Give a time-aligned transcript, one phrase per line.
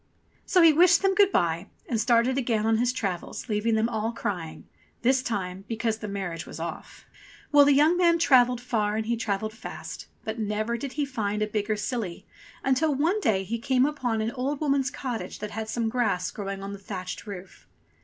[0.47, 4.11] So he wished them good bye and started again on his travels, leaving them all
[4.11, 4.67] crying;
[5.03, 7.05] this time because the mar riage was off!
[7.51, 11.43] Well, the young man travelled far and he travelled fast, but never did he find
[11.43, 12.25] a bigger silly,
[12.63, 15.51] until one day he came THE THREE SILLIES 107 upon an old woman's cottage that
[15.51, 17.67] had some grass growing on the thatched roof.